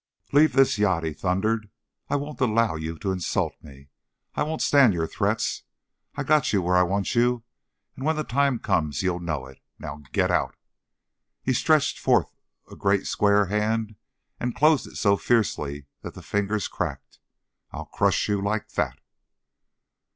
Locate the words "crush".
17.85-18.27